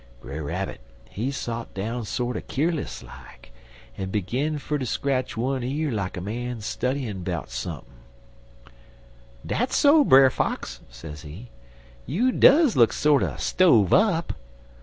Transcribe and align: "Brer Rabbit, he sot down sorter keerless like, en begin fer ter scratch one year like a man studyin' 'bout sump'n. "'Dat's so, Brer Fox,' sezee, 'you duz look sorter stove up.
"Brer 0.19 0.41
Rabbit, 0.41 0.81
he 1.11 1.29
sot 1.29 1.75
down 1.75 2.05
sorter 2.05 2.41
keerless 2.41 3.03
like, 3.03 3.51
en 3.99 4.09
begin 4.09 4.57
fer 4.57 4.79
ter 4.79 4.85
scratch 4.85 5.37
one 5.37 5.61
year 5.61 5.91
like 5.91 6.17
a 6.17 6.21
man 6.21 6.61
studyin' 6.61 7.23
'bout 7.23 7.51
sump'n. 7.51 7.93
"'Dat's 9.45 9.75
so, 9.75 10.03
Brer 10.03 10.31
Fox,' 10.31 10.79
sezee, 10.89 11.49
'you 12.07 12.31
duz 12.31 12.75
look 12.75 12.93
sorter 12.93 13.35
stove 13.37 13.93
up. 13.93 14.33